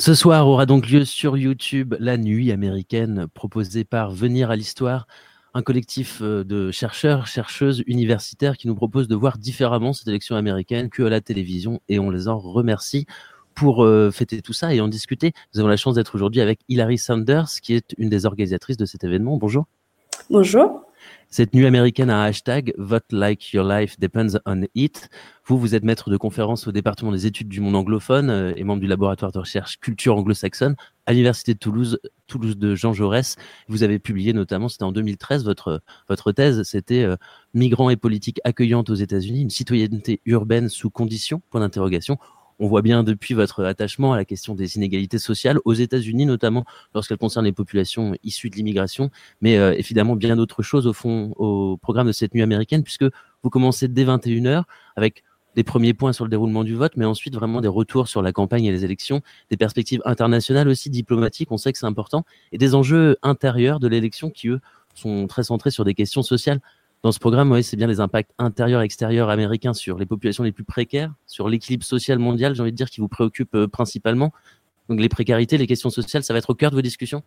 Ce 0.00 0.14
soir 0.14 0.48
aura 0.48 0.64
donc 0.64 0.88
lieu 0.88 1.04
sur 1.04 1.36
YouTube 1.36 1.94
la 2.00 2.16
nuit 2.16 2.52
américaine 2.52 3.26
proposée 3.34 3.84
par 3.84 4.12
Venir 4.12 4.50
à 4.50 4.56
l'Histoire, 4.56 5.06
un 5.52 5.60
collectif 5.60 6.20
euh, 6.22 6.42
de 6.42 6.70
chercheurs, 6.70 7.26
chercheuses, 7.26 7.84
universitaires 7.86 8.56
qui 8.56 8.66
nous 8.66 8.74
propose 8.74 9.08
de 9.08 9.14
voir 9.14 9.36
différemment 9.36 9.92
cette 9.92 10.08
élection 10.08 10.36
américaine 10.36 10.88
que 10.88 11.02
à 11.02 11.10
la 11.10 11.20
télévision 11.20 11.82
et 11.90 11.98
on 11.98 12.08
les 12.08 12.28
en 12.28 12.38
remercie. 12.38 13.04
Pour 13.54 13.84
euh, 13.84 14.10
fêter 14.10 14.40
tout 14.40 14.54
ça 14.54 14.74
et 14.74 14.80
en 14.80 14.88
discuter, 14.88 15.34
nous 15.52 15.60
avons 15.60 15.68
la 15.68 15.76
chance 15.76 15.96
d'être 15.96 16.14
aujourd'hui 16.14 16.40
avec 16.40 16.60
Hilary 16.70 16.96
Sanders, 16.96 17.50
qui 17.62 17.74
est 17.74 17.94
une 17.98 18.08
des 18.08 18.24
organisatrices 18.24 18.78
de 18.78 18.86
cet 18.86 19.04
événement. 19.04 19.36
Bonjour. 19.36 19.66
Bonjour. 20.30 20.89
Cette 21.28 21.54
nuit 21.54 21.66
américaine 21.66 22.10
a 22.10 22.22
un 22.22 22.24
hashtag 22.24 22.74
Vote 22.76 23.04
like 23.12 23.52
your 23.52 23.64
life 23.64 23.98
depends 23.98 24.38
on 24.46 24.62
it. 24.74 25.08
Vous, 25.46 25.58
vous 25.58 25.74
êtes 25.74 25.84
maître 25.84 26.10
de 26.10 26.16
conférence 26.16 26.66
au 26.66 26.72
département 26.72 27.12
des 27.12 27.26
études 27.26 27.48
du 27.48 27.60
monde 27.60 27.76
anglophone 27.76 28.30
euh, 28.30 28.52
et 28.56 28.64
membre 28.64 28.80
du 28.80 28.86
laboratoire 28.86 29.32
de 29.32 29.38
recherche 29.38 29.78
culture 29.78 30.16
anglo-saxonne 30.16 30.76
à 31.06 31.12
l'université 31.12 31.54
de 31.54 31.58
Toulouse, 31.58 31.98
Toulouse 32.26 32.56
de 32.56 32.74
Jean 32.74 32.92
Jaurès. 32.92 33.36
Vous 33.68 33.82
avez 33.82 33.98
publié 33.98 34.32
notamment, 34.32 34.68
c'était 34.68 34.84
en 34.84 34.92
2013, 34.92 35.44
votre, 35.44 35.82
votre 36.08 36.32
thèse, 36.32 36.62
c'était 36.64 37.02
euh, 37.02 37.16
Migrants 37.54 37.90
et 37.90 37.96
politique 37.96 38.40
accueillante 38.44 38.90
aux 38.90 38.94
États-Unis, 38.94 39.42
une 39.42 39.50
citoyenneté 39.50 40.20
urbaine 40.24 40.68
sous 40.68 40.90
conditions, 40.90 41.42
point 41.50 41.60
d'interrogation 41.60 42.18
on 42.60 42.68
voit 42.68 42.82
bien 42.82 43.02
depuis 43.02 43.34
votre 43.34 43.64
attachement 43.64 44.12
à 44.12 44.16
la 44.16 44.24
question 44.24 44.54
des 44.54 44.76
inégalités 44.76 45.18
sociales 45.18 45.58
aux 45.64 45.72
États-Unis, 45.72 46.26
notamment 46.26 46.64
lorsqu'elles 46.94 47.18
concernent 47.18 47.46
les 47.46 47.52
populations 47.52 48.14
issues 48.22 48.50
de 48.50 48.56
l'immigration, 48.56 49.10
mais 49.40 49.56
euh, 49.56 49.74
évidemment 49.74 50.14
bien 50.14 50.36
d'autres 50.36 50.62
choses 50.62 50.86
au 50.86 50.92
fond 50.92 51.32
au 51.36 51.78
programme 51.78 52.06
de 52.06 52.12
cette 52.12 52.34
nuit 52.34 52.42
américaine, 52.42 52.82
puisque 52.82 53.06
vous 53.42 53.50
commencez 53.50 53.88
dès 53.88 54.04
21h 54.04 54.64
avec 54.94 55.24
des 55.56 55.64
premiers 55.64 55.94
points 55.94 56.12
sur 56.12 56.24
le 56.24 56.30
déroulement 56.30 56.62
du 56.62 56.74
vote, 56.74 56.92
mais 56.96 57.06
ensuite 57.06 57.34
vraiment 57.34 57.60
des 57.60 57.68
retours 57.68 58.08
sur 58.08 58.22
la 58.22 58.32
campagne 58.32 58.66
et 58.66 58.70
les 58.70 58.84
élections, 58.84 59.22
des 59.50 59.56
perspectives 59.56 60.02
internationales 60.04 60.68
aussi 60.68 60.90
diplomatiques, 60.90 61.50
on 61.50 61.56
sait 61.56 61.72
que 61.72 61.78
c'est 61.78 61.86
important, 61.86 62.24
et 62.52 62.58
des 62.58 62.74
enjeux 62.74 63.16
intérieurs 63.22 63.80
de 63.80 63.88
l'élection 63.88 64.30
qui, 64.30 64.48
eux, 64.48 64.60
sont 64.94 65.26
très 65.26 65.44
centrés 65.44 65.70
sur 65.70 65.84
des 65.84 65.94
questions 65.94 66.22
sociales 66.22 66.60
dans 67.02 67.12
ce 67.12 67.18
programme, 67.18 67.50
ouais, 67.50 67.62
c'est 67.62 67.76
bien 67.76 67.86
les 67.86 68.00
impacts 68.00 68.32
intérieurs 68.38 68.82
et 68.82 68.84
extérieurs 68.84 69.30
américains 69.30 69.72
sur 69.72 69.98
les 69.98 70.06
populations 70.06 70.44
les 70.44 70.52
plus 70.52 70.64
précaires, 70.64 71.12
sur 71.26 71.48
l'équilibre 71.48 71.84
social 71.84 72.18
mondial, 72.18 72.54
j'ai 72.54 72.60
envie 72.60 72.72
de 72.72 72.76
dire, 72.76 72.90
qui 72.90 73.00
vous 73.00 73.08
préoccupe 73.08 73.54
euh, 73.54 73.66
principalement. 73.66 74.32
Donc 74.88 75.00
les 75.00 75.08
précarités, 75.08 75.56
les 75.56 75.66
questions 75.66 75.90
sociales, 75.90 76.24
ça 76.24 76.34
va 76.34 76.38
être 76.38 76.50
au 76.50 76.54
cœur 76.54 76.70
de 76.70 76.76
vos 76.76 76.82
discussions? 76.82 77.22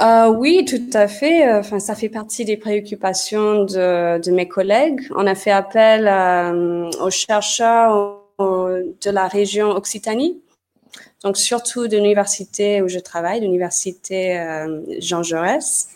Euh, 0.00 0.28
Oui, 0.28 0.64
tout 0.64 0.96
à 0.96 1.08
fait. 1.08 1.52
Enfin, 1.52 1.78
ça 1.78 1.94
fait 1.94 2.08
partie 2.08 2.44
des 2.44 2.56
préoccupations 2.56 3.64
de, 3.64 4.30
mes 4.30 4.48
collègues. 4.48 5.00
On 5.16 5.26
a 5.26 5.34
fait 5.34 5.50
appel 5.50 6.06
euh, 6.06 6.90
aux 7.00 7.10
chercheurs 7.10 8.20
de 8.38 9.10
la 9.10 9.28
région 9.28 9.70
Occitanie, 9.70 10.40
donc 11.22 11.36
surtout 11.36 11.86
de 11.86 11.96
l'université 11.96 12.82
où 12.82 12.88
je 12.88 12.98
travaille, 12.98 13.40
l'université 13.40 14.38
euh, 14.38 14.80
Jean 14.98 15.22
Jaurès 15.22 15.88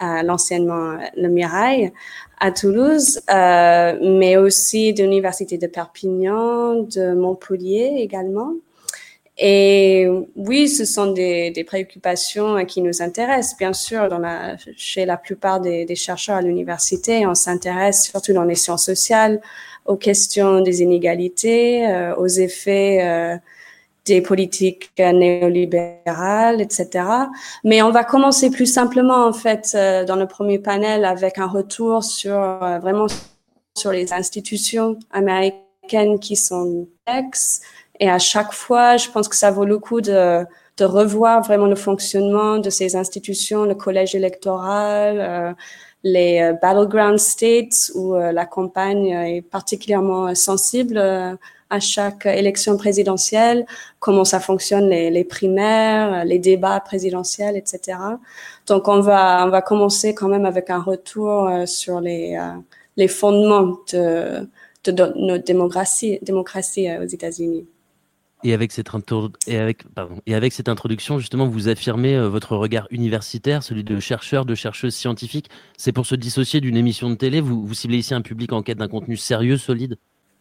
l'anciennement 0.00 0.98
le 1.16 1.28
Mirail 1.28 1.92
à 2.40 2.52
Toulouse, 2.52 3.20
euh, 3.30 3.98
mais 4.18 4.36
aussi 4.36 4.92
de 4.92 5.02
l'université 5.02 5.58
de 5.58 5.66
Perpignan, 5.66 6.82
de 6.82 7.14
Montpellier 7.14 7.96
également. 7.98 8.52
Et 9.40 10.08
oui, 10.34 10.68
ce 10.68 10.84
sont 10.84 11.12
des, 11.12 11.64
préoccupations 11.64 12.64
qui 12.64 12.82
nous 12.82 13.02
intéressent, 13.02 13.56
bien 13.56 13.72
sûr, 13.72 14.08
chez 14.76 15.04
la 15.04 15.16
plupart 15.16 15.60
des, 15.60 15.94
chercheurs 15.94 16.36
à 16.36 16.42
l'université. 16.42 17.24
On 17.26 17.34
s'intéresse 17.34 18.04
surtout 18.04 18.32
dans 18.32 18.42
les 18.42 18.56
sciences 18.56 18.84
sociales 18.84 19.40
aux 19.84 19.96
questions 19.96 20.60
des 20.60 20.82
inégalités, 20.82 21.86
euh, 21.86 22.14
aux 22.16 22.26
effets 22.26 22.98
euh, 23.02 23.36
des 24.08 24.22
politiques 24.22 24.90
néolibérales, 24.98 26.60
etc. 26.60 27.04
Mais 27.62 27.82
on 27.82 27.90
va 27.90 28.04
commencer 28.04 28.50
plus 28.50 28.66
simplement, 28.66 29.26
en 29.26 29.32
fait, 29.32 29.72
euh, 29.74 30.04
dans 30.04 30.16
le 30.16 30.26
premier 30.26 30.58
panel 30.58 31.04
avec 31.04 31.38
un 31.38 31.46
retour 31.46 32.02
sur 32.02 32.34
euh, 32.34 32.78
vraiment 32.78 33.06
sur 33.76 33.92
les 33.92 34.12
institutions 34.12 34.98
américaines 35.12 36.18
qui 36.20 36.36
sont 36.36 36.88
ex. 37.06 37.60
Et 38.00 38.08
à 38.10 38.18
chaque 38.18 38.52
fois, 38.52 38.96
je 38.96 39.08
pense 39.10 39.28
que 39.28 39.36
ça 39.36 39.50
vaut 39.50 39.64
le 39.64 39.78
coup 39.78 40.00
de, 40.00 40.44
de 40.76 40.84
revoir 40.84 41.42
vraiment 41.42 41.66
le 41.66 41.76
fonctionnement 41.76 42.58
de 42.58 42.70
ces 42.70 42.96
institutions, 42.96 43.64
le 43.64 43.74
collège 43.74 44.14
électoral, 44.14 45.16
euh, 45.20 45.52
les 46.04 46.52
battleground 46.62 47.18
states 47.18 47.90
où 47.96 48.14
la 48.14 48.46
campagne 48.46 49.08
est 49.08 49.42
particulièrement 49.42 50.32
sensible 50.36 50.96
à 51.70 51.80
chaque 51.80 52.26
élection 52.26 52.76
présidentielle, 52.76 53.66
comment 53.98 54.24
ça 54.24 54.40
fonctionne 54.40 54.88
les, 54.88 55.24
primaires, 55.24 56.24
les 56.24 56.38
débats 56.38 56.80
présidentiels, 56.80 57.56
etc. 57.56 57.98
Donc 58.66 58.88
on 58.88 59.00
va 59.00 59.44
on 59.46 59.50
va 59.50 59.62
commencer 59.62 60.14
quand 60.14 60.28
même 60.28 60.46
avec 60.46 60.70
un 60.70 60.80
retour 60.80 61.48
euh, 61.48 61.66
sur 61.66 62.00
les 62.00 62.36
euh, 62.36 62.58
les 62.96 63.08
fondements 63.08 63.78
de, 63.92 64.48
notre 64.86 65.44
démocratie 65.44 66.18
démocratie 66.22 66.88
euh, 66.88 67.04
aux 67.04 67.06
États-Unis. 67.06 67.66
Et 68.44 68.54
avec, 68.54 68.70
cette 68.70 68.86
et, 69.48 69.58
avec, 69.58 69.82
pardon, 69.94 70.14
et 70.24 70.34
avec 70.36 70.52
cette 70.52 70.68
introduction, 70.68 71.18
justement, 71.18 71.48
vous 71.48 71.66
affirmez 71.66 72.16
votre 72.28 72.56
regard 72.56 72.86
universitaire, 72.92 73.64
celui 73.64 73.82
de 73.82 73.98
chercheur, 73.98 74.44
de 74.44 74.54
chercheuse 74.54 74.94
scientifique. 74.94 75.50
C'est 75.76 75.90
pour 75.90 76.06
se 76.06 76.14
dissocier 76.14 76.60
d'une 76.60 76.76
émission 76.76 77.10
de 77.10 77.16
télé. 77.16 77.40
Vous 77.40 77.74
ciblez 77.74 77.98
ici 77.98 78.14
un 78.14 78.22
public 78.22 78.52
en 78.52 78.62
quête 78.62 78.78
d'un 78.78 78.86
contenu 78.86 79.16
sérieux, 79.16 79.56
solide? 79.56 79.98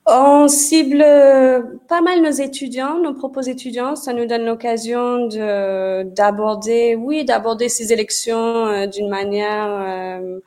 On 0.07 0.47
cible 0.47 1.01
euh, 1.01 1.61
pas 1.87 2.01
mal 2.01 2.21
nos 2.21 2.31
étudiants, 2.31 2.99
nos 2.99 3.13
propres 3.13 3.49
étudiants. 3.49 3.95
Ça 3.95 4.13
nous 4.13 4.25
donne 4.25 4.45
l'occasion 4.45 5.27
de 5.27 6.03
d'aborder, 6.03 6.95
oui, 6.95 7.25
d'aborder 7.25 7.69
ces 7.69 7.91
élections 7.93 8.67
euh, 8.67 8.87
d'une 8.87 9.09
manière 9.09 9.67
euh, 9.69 10.39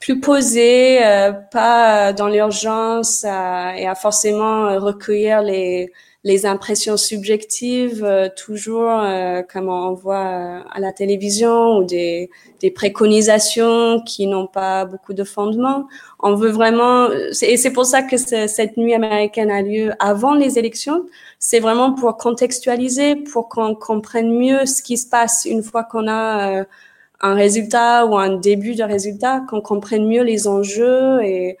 plus 0.00 0.20
posée, 0.20 1.00
pas 1.50 2.12
dans 2.12 2.28
l'urgence 2.28 3.24
et 3.24 3.86
à 3.86 3.94
forcément 3.96 4.78
recueillir 4.78 5.42
les 5.42 5.90
les 6.28 6.44
impressions 6.44 6.98
subjectives, 6.98 8.04
euh, 8.04 8.28
toujours 8.36 8.90
euh, 8.90 9.40
comme 9.50 9.70
on 9.70 9.94
voit 9.94 10.26
euh, 10.26 10.60
à 10.70 10.78
la 10.78 10.92
télévision, 10.92 11.78
ou 11.78 11.84
des, 11.84 12.28
des 12.60 12.70
préconisations 12.70 14.02
qui 14.02 14.26
n'ont 14.26 14.46
pas 14.46 14.84
beaucoup 14.84 15.14
de 15.14 15.24
fondement. 15.24 15.88
On 16.20 16.34
veut 16.34 16.50
vraiment, 16.50 17.08
et 17.42 17.56
c'est 17.56 17.72
pour 17.72 17.86
ça 17.86 18.02
que 18.02 18.18
cette 18.18 18.76
nuit 18.76 18.94
américaine 18.94 19.50
a 19.50 19.62
lieu 19.62 19.92
avant 20.00 20.34
les 20.34 20.58
élections. 20.58 21.06
C'est 21.38 21.60
vraiment 21.60 21.94
pour 21.94 22.18
contextualiser, 22.18 23.16
pour 23.16 23.48
qu'on 23.48 23.74
comprenne 23.74 24.30
mieux 24.30 24.66
ce 24.66 24.82
qui 24.82 24.98
se 24.98 25.08
passe 25.08 25.46
une 25.46 25.62
fois 25.62 25.82
qu'on 25.84 26.08
a 26.08 26.64
un 27.20 27.34
résultat 27.34 28.06
ou 28.06 28.16
un 28.18 28.36
début 28.36 28.74
de 28.74 28.84
résultat, 28.84 29.40
qu'on 29.48 29.62
comprenne 29.62 30.06
mieux 30.06 30.22
les 30.22 30.46
enjeux 30.46 31.22
et 31.22 31.56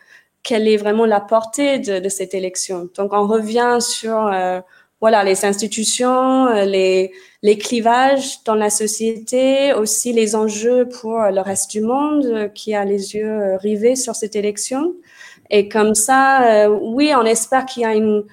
quelle 0.48 0.66
est 0.66 0.78
vraiment 0.78 1.04
la 1.04 1.20
portée 1.20 1.78
de, 1.78 2.08
cette 2.08 2.32
élection. 2.32 2.88
Donc, 2.96 3.12
on 3.12 3.26
revient 3.26 3.76
sur 3.80 4.16
euh, 4.16 4.62
voilà 4.98 5.22
les 5.22 5.44
institutions, 5.44 6.46
euh, 6.46 6.64
les, 6.64 7.12
les 7.42 7.58
clivages 7.58 8.42
dans 8.44 8.54
la 8.54 8.70
société, 8.70 9.74
aussi 9.74 10.14
les 10.14 10.34
enjeux 10.34 10.88
pour 10.88 11.18
le 11.20 11.40
reste 11.42 11.70
du 11.70 11.82
monde 11.82 12.24
euh, 12.24 12.48
qui 12.48 12.74
a 12.74 12.86
les 12.86 13.14
yeux 13.14 13.56
rivés 13.56 13.94
sur 13.94 14.14
cette 14.14 14.36
élection. 14.36 14.94
Et 15.50 15.68
comme 15.68 15.94
ça, 15.94 16.70
oui, 16.70 17.12
on 17.14 17.26
espère 17.26 17.66
qu'il 17.66 17.82
y 17.82 17.86
a 17.86 17.94
une, 17.94 18.24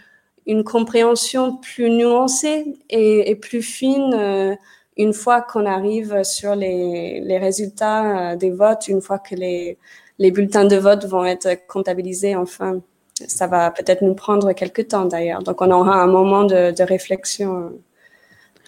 une 0.46 0.64
compréhension 0.64 1.58
plus 1.58 1.90
nuancée 1.90 2.78
et, 2.90 3.30
et 3.30 3.36
plus 3.36 3.62
fine 3.62 4.58
une 4.98 5.14
fois 5.14 5.42
qu'on 5.42 5.66
arrive 5.66 6.24
sur 6.24 6.56
les, 6.56 7.20
les 7.22 7.38
résultats 7.38 8.36
des 8.36 8.52
votes, 8.52 8.88
une 8.90 9.02
fois 9.02 9.20
que 9.20 9.36
les 9.36 9.78
les 10.20 10.32
bulletins 10.32 10.66
de 10.66 10.76
vote 10.78 11.06
vont 11.06 11.26
être 11.26 11.66
comptabilisés 11.68 12.36
enfin. 12.36 12.82
Ça 13.28 13.48
va 13.48 13.72
peut-être 13.72 14.02
nous 14.02 14.14
prendre 14.14 14.52
quelques 14.52 14.90
temps 14.90 15.06
d'ailleurs. 15.06 15.42
Donc 15.42 15.62
on 15.62 15.72
aura 15.72 15.96
un 16.02 16.08
moment 16.08 16.44
de, 16.44 16.84
réflexion 16.84 17.72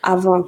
avant. 0.03 0.45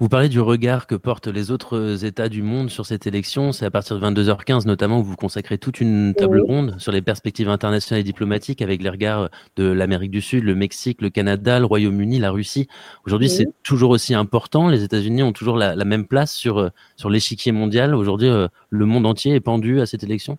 Vous 0.00 0.08
parlez 0.08 0.28
du 0.28 0.40
regard 0.40 0.88
que 0.88 0.96
portent 0.96 1.28
les 1.28 1.52
autres 1.52 2.04
États 2.04 2.28
du 2.28 2.42
monde 2.42 2.68
sur 2.68 2.84
cette 2.84 3.06
élection. 3.06 3.52
C'est 3.52 3.64
à 3.64 3.70
partir 3.70 3.96
de 3.96 4.04
22h15 4.04 4.66
notamment 4.66 4.98
où 4.98 5.04
vous 5.04 5.14
consacrez 5.14 5.56
toute 5.56 5.80
une 5.80 6.14
table 6.14 6.40
ronde 6.40 6.74
sur 6.78 6.90
les 6.90 7.00
perspectives 7.00 7.48
internationales 7.48 8.00
et 8.00 8.04
diplomatiques 8.04 8.60
avec 8.60 8.82
les 8.82 8.90
regards 8.90 9.28
de 9.54 9.62
l'Amérique 9.64 10.10
du 10.10 10.20
Sud, 10.20 10.42
le 10.42 10.56
Mexique, 10.56 11.00
le 11.00 11.10
Canada, 11.10 11.60
le 11.60 11.66
Royaume-Uni, 11.66 12.18
la 12.18 12.32
Russie. 12.32 12.66
Aujourd'hui, 13.06 13.28
c'est 13.28 13.46
toujours 13.62 13.90
aussi 13.90 14.14
important. 14.14 14.68
Les 14.68 14.82
États-Unis 14.82 15.22
ont 15.22 15.32
toujours 15.32 15.56
la, 15.56 15.76
même 15.84 16.08
place 16.08 16.34
sur, 16.34 16.70
sur 16.96 17.08
l'échiquier 17.08 17.52
mondial. 17.52 17.94
Aujourd'hui, 17.94 18.28
euh, 18.28 18.48
le 18.70 18.86
monde 18.86 19.06
entier 19.06 19.36
est 19.36 19.40
pendu 19.40 19.80
à 19.80 19.86
cette 19.86 20.02
élection? 20.02 20.38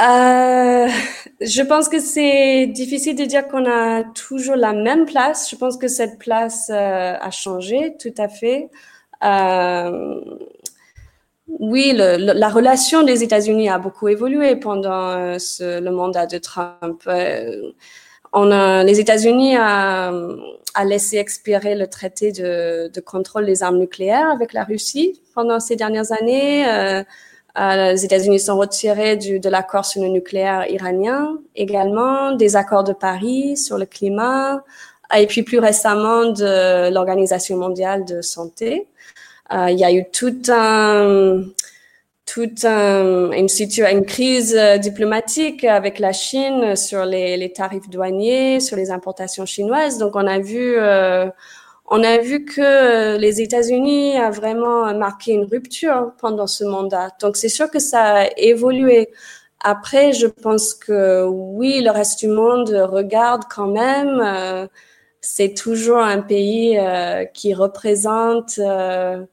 Euh, 0.00 0.88
je 1.40 1.62
pense 1.62 1.88
que 1.88 2.00
c'est 2.00 2.66
difficile 2.66 3.16
de 3.16 3.24
dire 3.24 3.46
qu'on 3.46 3.66
a 3.66 4.02
toujours 4.02 4.56
la 4.56 4.72
même 4.72 5.06
place. 5.06 5.48
Je 5.50 5.56
pense 5.56 5.76
que 5.76 5.88
cette 5.88 6.18
place 6.18 6.68
euh, 6.70 7.16
a 7.20 7.30
changé 7.30 7.96
tout 7.98 8.14
à 8.18 8.28
fait. 8.28 8.70
Euh, 9.24 10.20
oui, 11.46 11.92
la 11.94 12.48
relation 12.48 13.02
des 13.02 13.22
États-Unis 13.22 13.68
a 13.68 13.78
beaucoup 13.78 14.08
évolué 14.08 14.56
pendant 14.56 15.10
euh, 15.10 15.38
le 15.60 15.90
mandat 15.90 16.26
de 16.26 16.38
Trump. 16.38 17.02
Les 17.06 19.00
États-Unis 19.00 19.56
a, 19.56 20.10
laissé 20.84 21.18
expirer 21.18 21.76
le 21.76 21.86
traité 21.86 22.32
de, 22.32 23.00
contrôle 23.00 23.46
des 23.46 23.62
armes 23.62 23.78
nucléaires 23.78 24.28
avec 24.30 24.52
la 24.52 24.64
Russie 24.64 25.20
pendant 25.34 25.60
ces 25.60 25.76
dernières 25.76 26.10
années. 26.10 27.04
Euh, 27.56 27.60
euh, 27.60 27.92
les 27.92 28.04
États-Unis 28.04 28.40
sont 28.40 28.56
retirés 28.56 29.16
du, 29.16 29.38
de 29.38 29.48
l'accord 29.48 29.84
sur 29.84 30.02
le 30.02 30.08
nucléaire 30.08 30.68
iranien, 30.70 31.38
également 31.54 32.32
des 32.32 32.56
accords 32.56 32.84
de 32.84 32.92
Paris 32.92 33.56
sur 33.56 33.78
le 33.78 33.86
climat, 33.86 34.64
et 35.16 35.26
puis 35.26 35.42
plus 35.42 35.58
récemment 35.58 36.26
de 36.26 36.90
l'Organisation 36.92 37.56
mondiale 37.56 38.04
de 38.04 38.22
santé. 38.22 38.88
Euh, 39.52 39.70
il 39.70 39.78
y 39.78 39.84
a 39.84 39.92
eu 39.92 40.04
tout 40.10 40.42
un 40.48 41.44
toute 42.26 42.64
une, 42.64 43.32
une 43.32 44.06
crise 44.06 44.56
euh, 44.56 44.78
diplomatique 44.78 45.64
avec 45.64 45.98
la 45.98 46.12
Chine 46.12 46.74
sur 46.74 47.04
les, 47.04 47.36
les, 47.36 47.52
tarifs 47.52 47.88
douaniers, 47.88 48.60
sur 48.60 48.76
les 48.76 48.90
importations 48.90 49.46
chinoises. 49.46 49.98
Donc 49.98 50.16
on 50.16 50.26
a 50.26 50.38
vu, 50.38 50.74
euh, 50.76 51.28
on 51.86 52.02
a 52.02 52.18
vu 52.18 52.44
que 52.44 53.16
les 53.18 53.40
États-Unis 53.40 54.16
a 54.16 54.30
vraiment 54.30 54.94
marqué 54.94 55.32
une 55.32 55.44
rupture 55.44 56.12
pendant 56.18 56.46
ce 56.46 56.64
mandat. 56.64 57.10
Donc 57.20 57.36
c'est 57.36 57.48
sûr 57.48 57.70
que 57.70 57.78
ça 57.78 58.22
a 58.22 58.28
évolué. 58.36 59.10
Après, 59.60 60.12
je 60.12 60.26
pense 60.26 60.74
que 60.74 61.24
oui, 61.26 61.80
le 61.82 61.90
reste 61.90 62.20
du 62.20 62.28
monde 62.28 62.70
regarde 62.70 63.44
quand 63.50 63.66
même. 63.66 64.20
Euh, 64.22 64.66
c'est 65.22 65.54
toujours 65.54 65.98
un 65.98 66.20
pays 66.20 66.78
euh, 66.78 67.24
qui 67.24 67.54
représente 67.54 68.58
euh, 68.58 69.24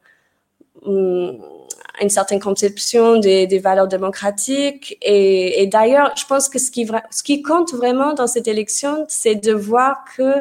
une 0.85 2.09
certaine 2.09 2.39
conception 2.39 3.17
des, 3.17 3.59
valeurs 3.59 3.87
démocratiques. 3.89 4.97
Et, 5.01 5.67
d'ailleurs, 5.67 6.13
je 6.15 6.25
pense 6.25 6.47
que 6.49 6.59
ce 6.59 6.71
qui 6.71 7.41
compte 7.41 7.73
vraiment 7.73 8.13
dans 8.13 8.27
cette 8.27 8.47
élection, 8.47 9.05
c'est 9.09 9.35
de 9.35 9.51
voir 9.51 10.05
que 10.15 10.33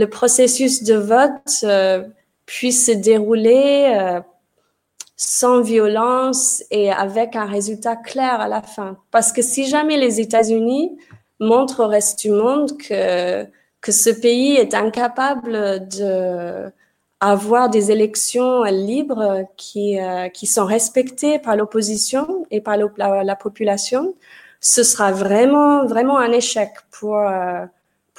le 0.00 0.08
processus 0.08 0.82
de 0.82 0.94
vote 0.94 1.62
euh, 1.62 2.02
puisse 2.46 2.86
se 2.86 2.92
dérouler 2.92 3.94
euh, 3.94 4.20
sans 5.14 5.60
violence 5.60 6.64
et 6.70 6.90
avec 6.90 7.36
un 7.36 7.44
résultat 7.44 7.96
clair 7.96 8.40
à 8.40 8.48
la 8.48 8.62
fin. 8.62 8.96
Parce 9.10 9.30
que 9.30 9.42
si 9.42 9.66
jamais 9.66 9.98
les 9.98 10.18
États-Unis 10.18 10.96
montrent 11.38 11.84
au 11.84 11.86
reste 11.86 12.20
du 12.20 12.30
monde 12.30 12.78
que, 12.78 13.44
que 13.82 13.92
ce 13.92 14.08
pays 14.08 14.54
est 14.54 14.72
incapable 14.72 15.86
de 15.88 16.72
avoir 17.22 17.68
des 17.68 17.90
élections 17.90 18.62
libres 18.62 19.44
qui, 19.58 20.00
euh, 20.00 20.30
qui 20.30 20.46
sont 20.46 20.64
respectées 20.64 21.38
par 21.38 21.54
l'opposition 21.54 22.46
et 22.50 22.62
par 22.62 22.78
la, 22.78 23.22
la, 23.22 23.36
population, 23.36 24.14
ce 24.60 24.82
sera 24.82 25.12
vraiment, 25.12 25.84
vraiment 25.84 26.16
un 26.16 26.32
échec 26.32 26.70
pour, 26.90 27.18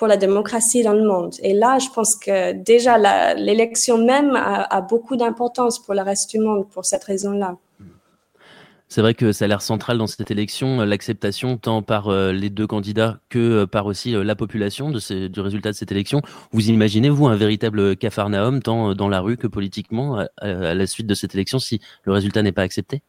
pour 0.02 0.08
la 0.08 0.18
démocratie 0.18 0.82
dans 0.82 0.94
le 0.94 1.04
monde. 1.04 1.36
Et 1.44 1.54
là, 1.54 1.78
je 1.78 1.88
pense 1.94 2.16
que 2.16 2.54
déjà 2.54 2.98
l'élection 3.36 4.00
même 4.00 4.36
a, 4.36 4.82
beaucoup 4.82 5.16
d'importance 5.16 5.78
pour 5.78 5.94
le 5.94 6.02
reste 6.02 6.32
du 6.32 6.40
monde 6.40 6.68
pour 6.68 6.86
cette 6.86 7.04
raison-là. 7.04 7.58
C'est 8.88 9.02
vrai 9.02 9.14
que 9.14 9.32
ça 9.32 9.46
a 9.46 9.48
l'air 9.48 9.62
central 9.62 10.00
dans 10.00 10.08
cette 10.08 10.32
élection, 10.32 10.82
euh, 10.82 10.86
l'acceptation 10.86 11.58
tant 11.58 11.84
par 11.84 12.08
euh, 12.08 12.32
les 12.32 12.50
deux 12.50 12.66
candidats 12.66 13.20
que 13.30 13.38
euh, 13.38 13.68
par 13.68 13.86
aussi 13.86 14.14
la 14.14 14.36
population 14.36 14.90
de 14.90 15.28
du 15.28 15.40
résultat 15.40 15.70
de 15.70 15.76
cette 15.76 15.92
élection. 15.92 16.24
Vous 16.52 16.72
imaginez, 16.72 17.10
vous, 17.10 17.28
un 17.28 17.36
véritable 17.36 17.96
cafarnaum, 17.96 18.64
tant 18.64 18.96
dans 18.96 19.08
la 19.08 19.20
rue 19.20 19.38
que 19.38 19.46
politiquement, 19.46 20.26
à, 20.40 20.74
la 20.74 20.88
suite 20.88 21.06
de 21.06 21.14
cette 21.14 21.36
élection, 21.36 21.60
si 21.60 21.80
le 22.06 22.12
résultat 22.12 22.42
n'est 22.42 22.52
pas 22.52 22.64
accepté? 22.64 23.04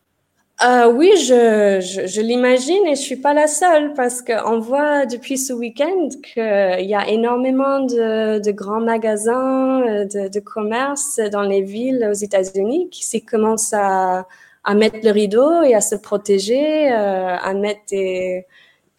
Euh, 0.65 0.93
oui, 0.93 1.11
je, 1.17 1.81
je, 1.81 2.07
je 2.07 2.21
l'imagine 2.21 2.87
et 2.87 2.95
je 2.95 3.01
suis 3.01 3.17
pas 3.17 3.35
la 3.35 3.47
seule 3.47 3.95
parce 3.95 4.23
qu'on 4.23 4.61
voit 4.61 5.07
depuis 5.07 5.37
ce 5.37 5.53
week-end 5.53 6.09
qu'il 6.23 6.87
y 6.87 6.95
a 6.95 7.09
énormément 7.09 7.81
de, 7.81 8.39
de 8.39 8.51
grands 8.53 8.81
magasins 8.81 9.81
de, 9.81 10.29
de, 10.29 10.41
commerce 10.41 11.19
dans 11.33 11.43
les 11.43 11.63
villes 11.63 12.09
aux 12.09 12.15
États-Unis 12.15 12.91
qui 12.91 13.25
commencent 13.25 13.73
à, 13.73 14.27
à 14.65 14.75
mettre 14.75 14.99
le 15.03 15.11
rideau 15.11 15.63
et 15.63 15.75
à 15.75 15.81
se 15.81 15.95
protéger, 15.95 16.93
euh, 16.93 17.37
à 17.37 17.55
mettre 17.55 17.81
des, 17.91 18.47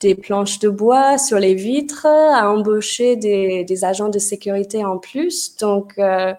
des, 0.01 0.16
planches 0.16 0.59
de 0.59 0.69
bois 0.69 1.18
sur 1.18 1.39
les 1.39 1.54
vitres, 1.54 2.06
à 2.06 2.51
embaucher 2.51 3.16
des, 3.16 3.63
des 3.63 3.86
agents 3.86 4.09
de 4.09 4.19
sécurité 4.19 4.83
en 4.83 4.98
plus. 4.98 5.56
Donc, 5.57 5.94
euh, 5.98 6.33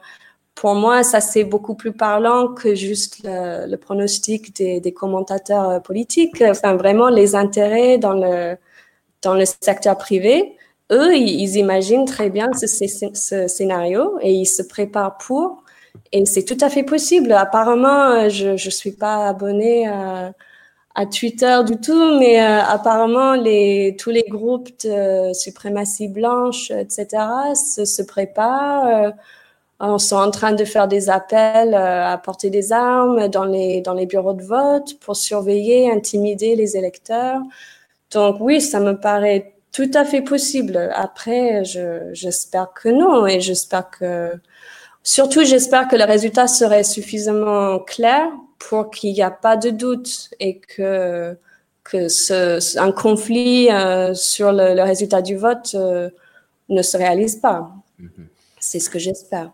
pour 0.55 0.75
moi, 0.75 1.03
ça 1.03 1.21
c'est 1.21 1.45
beaucoup 1.45 1.75
plus 1.75 1.93
parlant 1.93 2.49
que 2.55 2.75
juste 2.75 3.21
le, 3.25 3.77
pronostic 3.77 4.55
des, 4.57 4.93
commentateurs 4.93 5.69
euh, 5.71 5.81
politiques. 5.81 6.43
Enfin, 6.43 6.77
vraiment 6.77 7.09
les 7.09 7.35
intérêts 7.35 7.99
dans 7.99 8.15
le 8.15 8.57
dans 9.23 9.35
le 9.35 9.45
secteur 9.47 9.97
privé. 9.99 10.57
Eux, 10.93 11.17
ils, 11.17 11.57
imaginent 11.57 12.05
très 12.05 12.31
bien 12.31 12.51
ce, 12.53 12.67
scénario 13.49 14.19
et 14.21 14.33
ils 14.33 14.47
se 14.47 14.63
préparent 14.63 15.17
pour. 15.19 15.65
Et 16.13 16.25
c'est 16.27 16.45
tout 16.45 16.59
à 16.61 16.69
fait 16.71 16.83
possible. 16.85 17.33
Apparemment, 17.33 18.11
euh, 18.11 18.29
je 18.29 18.51
ne 18.51 18.71
suis 18.71 18.93
pas 18.93 19.27
abonnée 19.29 19.89
à, 19.89 20.33
à, 20.95 21.07
Twitter 21.07 21.61
du 21.67 21.79
tout, 21.81 22.19
mais 22.19 22.43
euh, 22.43 22.61
apparemment, 22.63 23.35
les, 23.35 23.97
tous 23.99 24.11
les 24.11 24.25
groupes 24.29 24.69
de 24.85 25.33
suprématie 25.33 26.09
blanche, 26.09 26.71
etc., 26.71 27.07
se, 27.55 28.03
préparent. 28.03 29.13
Sont 29.99 30.17
en 30.17 30.31
train 30.31 30.53
de 30.53 30.65
faire 30.65 30.89
des 30.89 31.11
appels 31.11 31.75
euh, 31.75 32.13
à 32.13 32.19
porter 32.19 32.51
des 32.51 32.73
armes 32.73 33.29
dans 33.29 33.45
les, 33.45 33.81
dans 33.81 33.95
les 33.95 34.07
bureaux 34.07 34.33
de 34.35 34.43
vote 34.43 34.99
pour 35.01 35.17
surveiller, 35.17 35.91
intimider 35.91 36.57
les 36.57 36.77
électeurs. 36.77 37.41
Donc 38.13 38.37
oui, 38.41 38.61
ça 38.61 38.81
me 38.81 38.99
paraît 38.99 39.55
tout 39.73 39.91
à 39.95 40.05
fait 40.05 40.23
possible. 40.23 40.91
Après, 40.95 41.65
j'espère 42.13 42.73
que 42.73 42.89
non 42.89 43.27
et 43.27 43.41
j'espère 43.41 43.91
que 43.91 44.33
Surtout, 45.07 45.45
j'espère 45.45 45.87
que 45.87 45.97
le 45.97 46.05
résultat 46.05 46.49
serait 46.49 46.83
suffisamment 46.83 47.79
clair 47.79 48.27
pour 48.59 48.91
qu'il 48.91 49.13
n'y 49.13 49.23
a 49.23 49.31
pas 49.31 49.59
de 49.59 49.69
doute 49.69 50.31
et 50.41 50.61
que, 50.61 51.37
que 51.85 52.09
ce, 52.09 52.79
un 52.79 52.91
conflit 52.91 53.71
euh, 53.71 54.15
sur 54.15 54.51
le, 54.51 54.75
le, 54.75 54.83
résultat 54.83 55.21
du 55.21 55.37
vote 55.37 55.73
euh, 55.75 56.09
ne 56.71 56.81
se 56.81 56.97
réalise 56.97 57.37
pas. 57.37 57.71
Mm 57.99 58.07
-hmm. 58.07 58.27
C'est 58.61 58.81
ce 58.81 58.89
que 58.89 58.99
j'espère. 58.99 59.51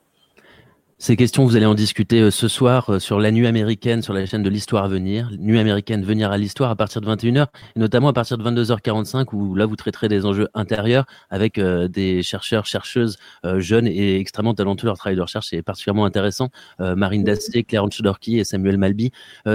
Ces 1.02 1.16
questions, 1.16 1.46
vous 1.46 1.56
allez 1.56 1.64
en 1.64 1.74
discuter 1.74 2.20
euh, 2.20 2.30
ce 2.30 2.46
soir 2.46 2.90
euh, 2.90 2.98
sur 2.98 3.20
la 3.20 3.30
nuit 3.30 3.46
américaine, 3.46 4.02
sur 4.02 4.12
la 4.12 4.26
chaîne 4.26 4.42
de 4.42 4.50
l'histoire 4.50 4.84
à 4.84 4.88
venir. 4.88 5.30
Nuit 5.38 5.58
américaine, 5.58 6.04
venir 6.04 6.30
à 6.30 6.36
l'histoire 6.36 6.70
à 6.70 6.76
partir 6.76 7.00
de 7.00 7.06
21h, 7.06 7.46
et 7.74 7.78
notamment 7.78 8.08
à 8.08 8.12
partir 8.12 8.36
de 8.36 8.44
22h45, 8.44 9.28
où 9.32 9.54
là, 9.54 9.64
vous 9.64 9.76
traiterez 9.76 10.08
des 10.08 10.26
enjeux 10.26 10.48
intérieurs 10.52 11.06
avec 11.30 11.56
euh, 11.56 11.88
des 11.88 12.22
chercheurs, 12.22 12.66
chercheuses 12.66 13.16
euh, 13.46 13.60
jeunes 13.60 13.86
et 13.86 14.20
extrêmement 14.20 14.52
talentueux. 14.52 14.88
Leur 14.88 14.98
travail 14.98 15.16
de 15.16 15.22
recherche 15.22 15.54
est 15.54 15.62
particulièrement 15.62 16.04
intéressant. 16.04 16.50
Euh, 16.80 16.94
Marine 16.94 17.24
Dassé, 17.24 17.64
Claire 17.64 17.90
Chodorki 17.90 18.38
et 18.38 18.44
Samuel 18.44 18.76
Malby. 18.76 19.10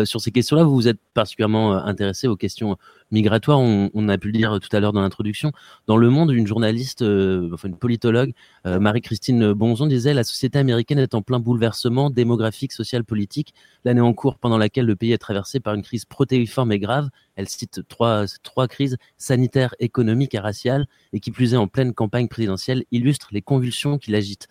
sur 0.06 0.22
ces 0.22 0.32
questions-là, 0.32 0.64
vous 0.64 0.74
vous 0.74 0.88
êtes 0.88 0.98
particulièrement 1.14 1.74
intéressé 1.74 2.28
aux 2.28 2.36
questions 2.36 2.75
migratoire. 3.12 3.60
On, 3.60 3.90
on, 3.94 4.10
a 4.10 4.18
pu 4.18 4.28
le 4.28 4.34
dire 4.34 4.60
tout 4.60 4.75
à 4.75 4.80
l'heure 4.80 4.94
dans 4.94 5.02
l'introduction. 5.02 5.52
Dans 5.88 5.98
Le 5.98 6.10
Monde, 6.10 6.32
une 6.32 6.48
journaliste, 6.48 7.02
euh, 7.02 7.50
enfin 7.54 7.68
une 7.68 7.78
politologue, 7.78 8.34
euh, 8.66 8.80
Marie-Christine 8.80 9.54
Bonzon, 9.54 9.88
disait 9.88 10.14
la 10.14 10.24
société 10.24 10.60
américaine 10.60 11.00
est 11.00 11.16
en 11.16 11.22
plein 11.22 11.35
bouleversement 11.39 12.10
démographique, 12.10 12.72
social, 12.72 13.04
politique. 13.04 13.54
L'année 13.84 14.01
en 14.01 14.13
cours 14.13 14.38
pendant 14.38 14.58
laquelle 14.58 14.86
le 14.86 14.96
pays 14.96 15.12
est 15.12 15.18
traversé 15.18 15.60
par 15.60 15.74
une 15.74 15.82
crise 15.82 16.06
protéiforme 16.06 16.72
et 16.72 16.80
grave. 16.80 17.10
Elle 17.36 17.48
cite 17.48 17.82
trois, 17.88 18.25
crises 18.68 18.98
sanitaires, 19.18 19.75
économiques 19.80 20.36
et 20.36 20.39
raciales, 20.39 20.88
et 21.13 21.20
qui 21.20 21.32
plus 21.32 21.54
est 21.54 21.58
en 21.58 21.68
pleine 21.68 21.94
campagne 21.94 22.27
présidentielle, 22.27 22.84
illustre 22.92 23.30
les 23.32 23.42
convulsions 23.42 23.98
qui 23.98 24.12
l'agitent. 24.12 24.48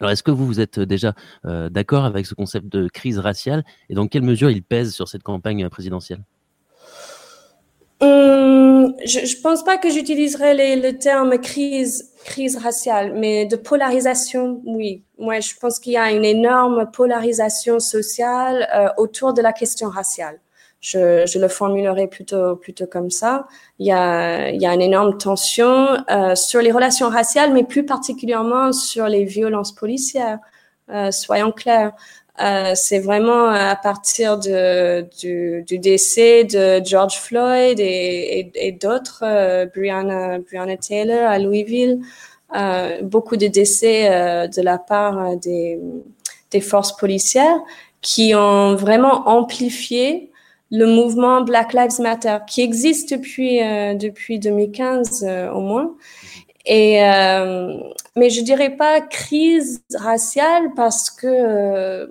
Alors, 0.00 0.10
est-ce 0.10 0.22
que 0.22 0.32
vous, 0.32 0.46
vous 0.46 0.60
êtes 0.60 0.80
déjà 0.80 1.14
euh, 1.44 1.68
d'accord 1.68 2.04
avec 2.04 2.26
ce 2.26 2.34
concept 2.34 2.66
de 2.66 2.88
crise 2.88 3.18
raciale 3.18 3.64
et 3.88 3.94
dans 3.94 4.08
quelle 4.08 4.22
mesure 4.22 4.50
il 4.50 4.62
pèse 4.62 4.92
sur 4.92 5.06
cette 5.06 5.22
campagne 5.22 5.68
présidentielle? 5.68 6.24
Hum, 8.00 8.94
je 9.06 9.20
ne 9.20 9.42
pense 9.42 9.62
pas 9.62 9.78
que 9.78 9.88
j'utiliserais 9.90 10.76
le 10.76 10.98
terme 10.98 11.38
crise, 11.38 12.11
crise 12.24 12.56
raciale, 12.56 13.12
mais 13.14 13.46
de 13.46 13.56
polarisation, 13.56 14.62
oui. 14.64 15.04
Moi, 15.18 15.40
je 15.40 15.54
pense 15.60 15.78
qu'il 15.78 15.92
y 15.92 15.96
a 15.96 16.10
une 16.10 16.24
énorme 16.24 16.90
polarisation 16.90 17.78
sociale 17.80 18.68
euh, 18.74 18.88
autour 18.96 19.34
de 19.34 19.42
la 19.42 19.52
question 19.52 19.88
raciale. 19.88 20.40
Je, 20.80 21.24
je, 21.26 21.38
le 21.38 21.46
formulerai 21.46 22.08
plutôt, 22.08 22.56
plutôt 22.56 22.86
comme 22.86 23.10
ça. 23.10 23.46
Il 23.78 23.86
y 23.86 23.92
a, 23.92 24.50
il 24.50 24.60
y 24.60 24.66
a 24.66 24.74
une 24.74 24.82
énorme 24.82 25.16
tension 25.16 25.96
euh, 26.10 26.34
sur 26.34 26.60
les 26.60 26.72
relations 26.72 27.08
raciales, 27.08 27.52
mais 27.52 27.62
plus 27.62 27.86
particulièrement 27.86 28.72
sur 28.72 29.06
les 29.06 29.24
violences 29.24 29.72
policières. 29.72 30.38
Euh, 30.90 31.10
soyons 31.10 31.52
clairs. 31.52 31.92
Euh, 32.40 32.72
c'est 32.74 32.98
vraiment 32.98 33.48
à 33.48 33.76
partir 33.76 34.38
du, 34.38 35.64
décès 35.78 36.44
de 36.44 36.82
George 36.84 37.18
Floyd 37.18 37.78
et, 37.78 38.78
d'autres, 38.80 39.22
euh, 39.22 39.66
Brianna, 39.66 40.38
Taylor 40.78 41.30
à 41.30 41.38
Louisville, 41.38 42.00
euh, 42.54 43.00
beaucoup 43.02 43.36
de 43.36 43.46
décès 43.46 44.12
euh, 44.12 44.46
de 44.46 44.60
la 44.60 44.76
part 44.76 45.36
des, 45.36 45.78
des 46.50 46.60
forces 46.60 46.94
policières 46.94 47.58
qui 48.02 48.34
ont 48.34 48.74
vraiment 48.74 49.28
amplifié 49.28 50.30
le 50.70 50.86
mouvement 50.86 51.42
Black 51.42 51.72
Lives 51.72 52.00
Matter 52.00 52.38
qui 52.46 52.60
existe 52.62 53.12
depuis, 53.14 53.62
euh, 53.62 53.94
depuis 53.94 54.38
2015 54.38 55.24
au 55.54 55.60
moins 55.60 55.94
Et 56.64 57.02
euh, 57.04 57.78
mais 58.16 58.30
je 58.30 58.42
dirais 58.42 58.76
pas 58.76 59.00
crise 59.00 59.82
raciale 59.94 60.72
parce 60.76 61.10
que 61.10 61.26
euh, 61.26 62.06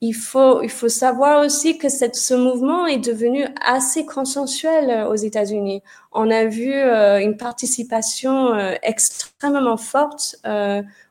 il 0.00 0.12
faut 0.12 0.62
il 0.62 0.70
faut 0.70 0.88
savoir 0.88 1.44
aussi 1.44 1.78
que 1.78 1.88
cette, 1.88 2.14
ce 2.14 2.34
mouvement 2.34 2.86
est 2.86 2.98
devenu 2.98 3.46
assez 3.64 4.04
consensuel 4.06 5.06
aux 5.08 5.16
États-Unis. 5.16 5.82
On 6.12 6.30
a 6.30 6.44
vu 6.44 6.72
euh, 6.72 7.18
une 7.20 7.36
participation 7.36 8.54
extrêmement 8.82 9.76
forte 9.76 10.36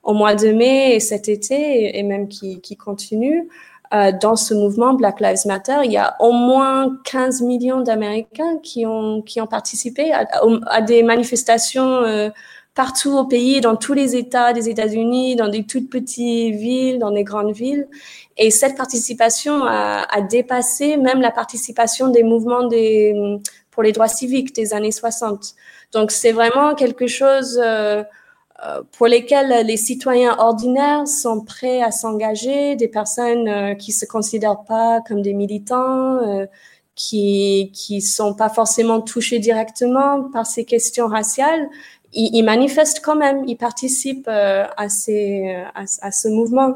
au 0.03 0.13
mois 0.13 0.35
de 0.35 0.51
mai 0.51 0.95
et 0.95 0.99
cet 0.99 1.27
été 1.27 1.97
et, 1.97 2.03
même 2.03 2.27
qui, 2.27 2.61
qui 2.61 2.77
continue. 2.77 3.49
Euh, 3.93 4.11
dans 4.11 4.35
ce 4.35 4.55
mouvement 4.55 4.93
Black 4.93 5.19
Lives 5.19 5.45
Matter, 5.45 5.77
il 5.83 5.91
y 5.91 5.97
a 5.97 6.15
au 6.19 6.31
moins 6.31 6.97
15 7.05 7.41
millions 7.43 7.81
d'Américains 7.81 8.57
qui 8.63 8.87
ont, 8.87 9.21
qui 9.21 9.39
ont 9.39 9.45
participé 9.45 10.11
à, 10.11 10.81
des 10.81 11.03
manifestations 11.03 11.97
euh, 11.97 12.29
partout 12.73 13.15
au 13.15 13.25
pays, 13.25 13.61
dans 13.61 13.75
tous 13.75 13.93
les 13.93 14.15
États 14.15 14.51
des 14.51 14.67
États-Unis, 14.67 15.35
dans 15.35 15.47
des 15.47 15.65
toutes 15.65 15.91
petites 15.91 16.55
villes, 16.55 16.97
dans 16.97 17.11
des 17.11 17.23
grandes 17.23 17.53
villes. 17.53 17.87
Et 18.37 18.49
cette 18.49 18.75
participation 18.75 19.63
a, 19.63 20.07
a 20.09 20.21
dépassé 20.21 20.97
même 20.97 21.21
la 21.21 21.29
participation 21.29 22.07
des 22.07 22.23
mouvements 22.23 22.65
des, 22.65 23.39
pour 23.69 23.83
les 23.83 23.91
droits 23.91 24.07
civiques 24.07 24.55
des 24.55 24.73
années 24.73 24.91
60. 24.91 25.53
Donc 25.91 26.09
c'est 26.09 26.31
vraiment 26.31 26.73
quelque 26.73 27.05
chose... 27.05 27.61
Euh, 27.63 28.03
pour 28.91 29.07
lesquels 29.07 29.65
les 29.65 29.77
citoyens 29.77 30.35
ordinaires 30.39 31.07
sont 31.07 31.41
prêts 31.41 31.81
à 31.81 31.91
s'engager, 31.91 32.75
des 32.75 32.87
personnes 32.87 33.47
euh, 33.47 33.75
qui 33.75 33.91
se 33.91 34.05
considèrent 34.05 34.63
pas 34.63 35.01
comme 35.07 35.21
des 35.21 35.33
militants, 35.33 36.17
euh, 36.17 36.45
qui 36.95 37.71
qui 37.73 38.01
sont 38.01 38.33
pas 38.35 38.49
forcément 38.49 39.01
touchés 39.01 39.39
directement 39.39 40.29
par 40.31 40.45
ces 40.45 40.65
questions 40.65 41.07
raciales, 41.07 41.67
ils, 42.13 42.43
manifestent 42.43 43.03
quand 43.03 43.15
même, 43.15 43.43
ils 43.47 43.57
participent 43.57 44.27
à 44.27 44.89
ces 44.89 45.55
à, 45.73 46.11
ce 46.11 46.27
mouvement. 46.27 46.75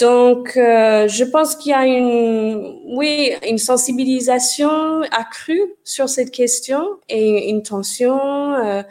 Donc, 0.00 0.56
euh, 0.56 1.08
je 1.08 1.24
pense 1.24 1.54
qu'il 1.56 1.72
y 1.72 1.74
a 1.74 1.84
une, 1.84 2.80
oui, 2.86 3.32
une 3.46 3.58
sensibilisation 3.58 5.02
accrue 5.12 5.62
sur 5.84 6.08
cette 6.08 6.30
question 6.30 6.82
et 7.10 7.50
une 7.50 7.62
tension 7.62 8.18
euh, 8.54 8.82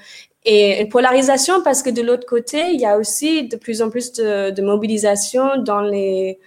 et 0.45 0.81
une 0.81 0.89
polarisation 0.89 1.61
parce 1.63 1.83
que 1.83 1.89
de 1.89 2.01
l'autre 2.01 2.25
côté, 2.25 2.71
il 2.71 2.79
y 2.79 2.85
a 2.85 2.97
aussi 2.97 3.47
de 3.47 3.57
plus 3.57 3.81
en 3.81 3.89
plus 3.89 4.13
de, 4.13 4.51
de 4.51 4.61
mobilisation 4.61 5.61
dans 5.61 5.81
les, 5.81 6.39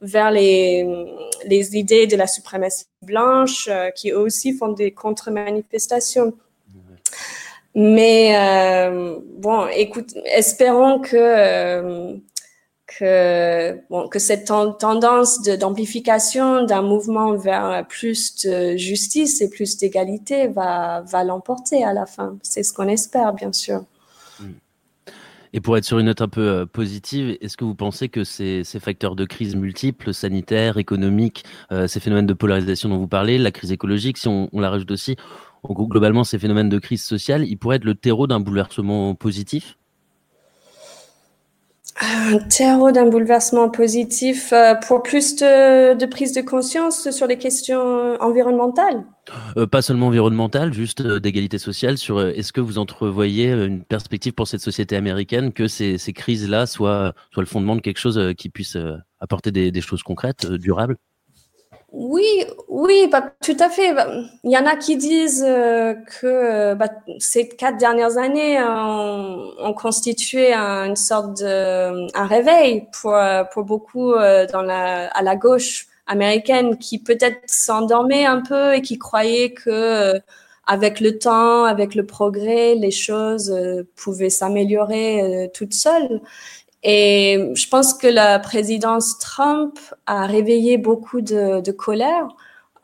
vers 0.00 0.30
les, 0.30 0.86
les 1.46 1.76
idées 1.76 2.06
de 2.06 2.16
la 2.16 2.26
suprématie 2.26 2.86
blanche 3.02 3.68
euh, 3.70 3.90
qui 3.90 4.10
eux 4.10 4.18
aussi 4.18 4.52
font 4.52 4.68
des 4.68 4.92
contre-manifestations. 4.92 6.34
Mais 7.74 8.36
euh, 8.36 9.18
bon, 9.38 9.66
écoute, 9.66 10.14
espérons 10.26 11.00
que 11.00 11.16
euh, 11.16 12.14
que, 12.98 14.18
cette 14.18 14.46
tendance 14.46 15.42
d'amplification 15.42 16.64
d'un 16.64 16.82
mouvement 16.82 17.34
vers 17.34 17.86
plus 17.88 18.44
de 18.44 18.76
justice 18.76 19.40
et 19.40 19.50
plus 19.50 19.76
d'égalité 19.76 20.48
va, 20.48 21.04
l'emporter 21.24 21.84
à 21.84 21.92
la 21.92 22.06
fin. 22.06 22.36
C'est 22.42 22.62
ce 22.62 22.72
qu'on 22.72 22.88
espère, 22.88 23.32
bien 23.32 23.52
sûr. 23.52 23.84
Et 25.56 25.60
pour 25.60 25.76
être 25.76 25.84
sur 25.84 26.00
une 26.00 26.06
note 26.06 26.20
un 26.20 26.28
peu 26.28 26.48
euh, 26.48 26.66
positive, 26.66 27.38
est-ce 27.40 27.56
que 27.56 27.64
vous 27.64 27.76
pensez 27.76 28.08
que 28.08 28.24
ces, 28.24 28.64
facteurs 28.80 29.14
de 29.14 29.24
crise 29.24 29.54
multiples, 29.54 30.12
sanitaires, 30.12 30.78
économiques, 30.78 31.44
euh, 31.70 31.86
ces 31.86 32.00
phénomènes 32.00 32.26
de 32.26 32.34
polarisation 32.34 32.88
dont 32.88 32.98
vous 32.98 33.06
parlez, 33.06 33.38
la 33.38 33.52
crise 33.52 33.70
écologique, 33.70 34.18
si 34.18 34.26
on, 34.26 34.48
on 34.52 34.58
la 34.58 34.68
rajoute 34.68 34.90
aussi, 34.90 35.14
globalement, 35.72 36.24
ces 36.24 36.40
phénomènes 36.40 36.68
de 36.68 36.78
crise 36.80 37.04
sociale, 37.04 37.44
ils 37.46 37.56
pourraient 37.56 37.76
être 37.76 37.84
le 37.84 37.94
terreau 37.94 38.26
d'un 38.26 38.40
bouleversement 38.40 39.14
positif? 39.14 39.76
Un 42.00 42.38
terreau 42.38 42.90
d'un 42.90 43.08
bouleversement 43.08 43.68
positif 43.68 44.52
euh, 44.52 44.74
pour 44.74 45.02
plus 45.02 45.36
de, 45.36 46.06
prise 46.06 46.32
de 46.32 46.40
conscience 46.40 47.10
sur 47.10 47.26
les 47.26 47.38
questions 47.38 48.16
environnementales 48.20 49.04
euh, 49.56 49.66
Pas 49.66 49.80
seulement 49.80 50.08
environnementales, 50.08 50.72
juste 50.72 51.02
euh, 51.02 51.20
d'égalité 51.20 51.58
sociale. 51.58 51.96
Sur 51.96 52.20
est-ce 52.20 52.52
que 52.52 52.60
vous 52.60 52.78
entrevoyez 52.78 53.50
une 53.50 53.84
perspective 53.84 54.32
pour 54.32 54.48
cette 54.48 54.60
société 54.60 54.96
américaine 54.96 55.52
que 55.52 55.68
ces, 55.68 55.98
crises-là 56.12 56.66
soient, 56.66 57.14
le 57.36 57.46
fondement 57.46 57.76
de 57.76 57.80
quelque 57.80 58.00
chose 58.00 58.34
qui 58.36 58.48
puisse 58.48 58.76
apporter 59.20 59.52
des 59.52 59.80
choses 59.80 60.02
concrètes, 60.02 60.46
durables? 60.46 60.96
Oui, 61.96 62.24
oui, 62.68 63.08
bah, 63.10 63.32
tout 63.40 63.56
à 63.60 63.70
fait. 63.70 63.94
Bah, 63.94 64.08
il 64.42 64.50
y 64.50 64.58
en 64.58 64.66
a 64.66 64.74
qui 64.76 64.96
disent 64.96 65.44
euh, 65.46 65.94
que 66.20 66.74
bah, 66.74 66.88
ces 67.20 67.48
quatre 67.48 67.78
dernières 67.78 68.18
années 68.18 68.60
ont, 68.60 69.72
constitué 69.74 70.52
une 70.52 70.96
sorte 70.96 71.38
de 71.38 72.26
réveil 72.26 72.88
pour 72.92 73.64
beaucoup 73.64 74.12
euh, 74.12 74.44
la 74.52 75.06
à 75.06 75.22
la 75.22 75.36
gauche 75.36 75.86
américaine 76.08 76.78
qui 76.78 76.98
peut-être 76.98 77.40
s'endormait 77.46 78.26
un 78.26 78.40
peu 78.40 78.74
et 78.74 78.82
qui 78.82 78.98
croyait 78.98 79.52
que 79.52 79.70
euh, 79.70 80.18
avec 80.66 80.98
le 81.00 81.18
temps, 81.18 81.64
avec 81.64 81.94
le 81.94 82.06
progrès, 82.06 82.74
les 82.74 82.90
choses 82.90 83.54
pouvaient 83.94 84.30
s'améliorer 84.30 85.50
toutes 85.54 85.74
seules. 85.74 86.22
Et 86.84 87.50
je 87.54 87.68
pense 87.68 87.94
que 87.94 88.06
la 88.06 88.38
présidence 88.38 89.18
Trump 89.18 89.78
a 90.06 90.26
réveillé 90.26 90.76
beaucoup 90.76 91.22
de, 91.22 91.62
de 91.62 91.72
colère 91.72 92.28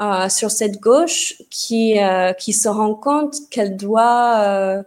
euh, 0.00 0.30
sur 0.30 0.50
cette 0.50 0.80
gauche 0.80 1.35
qui, 1.50 1.99
euh, 1.99 2.33
qui 2.33 2.54
se 2.54 2.69
rend 2.69 2.95
compte 2.95 3.35
qu'elle 3.50 3.76
doit 3.76 4.38
euh, 4.38 4.83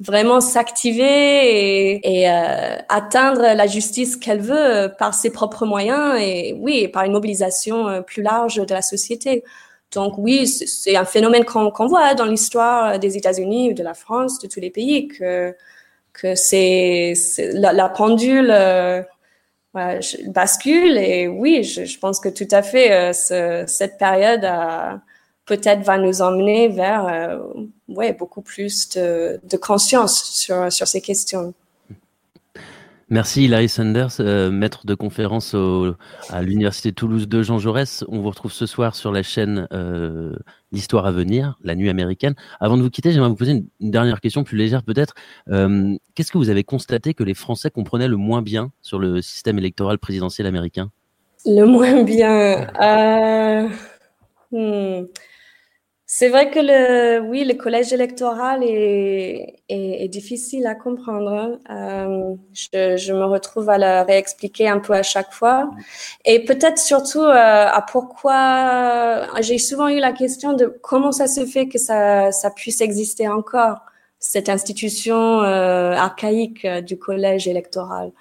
vraiment 0.00 0.40
s'activer 0.40 1.04
et, 1.04 2.22
et 2.22 2.28
euh, 2.28 2.76
atteindre 2.88 3.42
la 3.42 3.66
justice 3.68 4.16
qu'elle 4.16 4.40
veut 4.40 4.92
par 4.98 5.14
ses 5.14 5.30
propres 5.30 5.64
moyens 5.64 6.20
et 6.20 6.56
oui, 6.60 6.88
par 6.88 7.04
une 7.04 7.12
mobilisation 7.12 7.86
euh, 7.86 8.00
plus 8.00 8.22
large 8.22 8.56
de 8.56 8.74
la 8.74 8.82
société. 8.82 9.44
Donc 9.94 10.14
oui, 10.18 10.48
c'est 10.48 10.96
un 10.96 11.04
phénomène 11.04 11.44
qu'on 11.44 11.70
qu 11.70 11.86
voit 11.86 12.14
dans 12.14 12.24
l'histoire 12.24 12.98
des 12.98 13.16
États-Unis, 13.16 13.72
de 13.74 13.84
la 13.84 13.94
France, 13.94 14.40
de 14.40 14.48
tous 14.48 14.58
les 14.58 14.70
pays, 14.70 15.06
que 15.06 15.54
que 16.16 16.34
c'est 16.34 17.14
la, 17.52 17.88
pendule 17.88 18.50
euh, 18.50 19.02
bascule 20.28 20.96
et 20.96 21.28
oui, 21.28 21.62
je, 21.62 21.98
pense 21.98 22.20
que 22.20 22.30
tout 22.30 22.48
à 22.50 22.62
fait 22.62 22.92
euh, 22.92 23.12
ce, 23.12 23.64
cette 23.66 23.98
période 23.98 24.46
peut-être 25.44 25.82
va 25.82 25.98
nous 25.98 26.22
emmener 26.22 26.68
vers 26.68 27.06
euh, 27.06 27.38
ouais 27.88 28.12
beaucoup 28.12 28.40
plus 28.40 28.88
de, 28.90 29.38
de 29.44 29.56
conscience 29.56 30.24
sur 30.24 30.72
sur 30.72 30.88
ces 30.88 31.00
questions. 31.00 31.52
Merci 33.08 33.44
Hilary 33.44 33.68
Sanders, 33.68 34.20
euh, 34.20 34.50
maître 34.50 34.84
de 34.84 34.94
conférence 34.94 35.54
à 36.28 36.42
l'Université 36.42 36.92
Toulouse 36.92 37.28
de 37.28 37.40
Jean 37.40 37.58
Jaurès. 37.58 38.04
On 38.08 38.20
vous 38.20 38.30
retrouve 38.30 38.52
ce 38.52 38.66
soir 38.66 38.96
sur 38.96 39.12
la 39.12 39.22
chaîne 39.22 39.68
euh, 39.72 40.34
L'Histoire 40.72 41.06
à 41.06 41.12
venir, 41.12 41.56
la 41.62 41.76
nuit 41.76 41.88
américaine. 41.88 42.34
Avant 42.58 42.76
de 42.76 42.82
vous 42.82 42.90
quitter, 42.90 43.12
j'aimerais 43.12 43.28
vous 43.28 43.36
poser 43.36 43.52
une, 43.52 43.90
dernière 43.90 44.20
question 44.20 44.42
plus 44.42 44.58
légère 44.58 44.82
peut-être. 44.82 45.14
Euh, 45.48 45.96
Qu'est-ce 46.14 46.32
que 46.32 46.38
vous 46.38 46.50
avez 46.50 46.64
constaté 46.64 47.14
que 47.14 47.22
les 47.22 47.34
Français 47.34 47.70
comprenaient 47.70 48.08
le 48.08 48.16
moins 48.16 48.42
bien 48.42 48.72
sur 48.82 48.98
le 48.98 49.22
système 49.22 49.56
électoral 49.58 49.98
présidentiel 49.98 50.46
américain? 50.48 50.90
Le 51.46 51.64
moins 51.64 52.02
bien. 52.02 52.66
Euh, 52.82 53.68
hmm. 54.50 55.06
C'est 56.08 56.28
vrai 56.28 56.50
que 56.50 56.60
le, 56.60 57.20
oui, 57.28 57.44
le 57.44 57.54
collège 57.54 57.92
électoral 57.92 58.62
est, 58.62 59.56
est, 59.68 60.04
est 60.04 60.08
difficile 60.08 60.66
à 60.66 60.76
comprendre. 60.76 61.58
Euh, 61.68 62.34
je, 62.52 62.96
je, 62.96 63.12
me 63.12 63.24
retrouve 63.24 63.68
à 63.70 63.76
le 63.76 64.06
réexpliquer 64.06 64.68
un 64.68 64.78
peu 64.78 64.92
à 64.92 65.02
chaque 65.02 65.32
fois. 65.32 65.70
Et 66.24 66.44
peut-être 66.44 66.78
surtout 66.78 67.24
euh, 67.24 67.32
à 67.32 67.82
pourquoi 67.82 69.26
j'ai 69.40 69.58
souvent 69.58 69.88
eu 69.88 69.98
la 69.98 70.12
question 70.12 70.52
de 70.52 70.66
comment 70.82 71.10
ça 71.10 71.26
se 71.26 71.44
fait 71.44 71.66
que 71.66 71.78
ça, 71.78 72.30
ça 72.30 72.50
puisse 72.50 72.80
exister 72.80 73.26
encore, 73.28 73.78
cette 74.18 74.48
institution 74.48 75.42
euh, 75.42 75.92
archaïque 75.92 76.64
euh, 76.64 76.80
du 76.80 76.98
collège 76.98 77.46
électoral. 77.48 78.12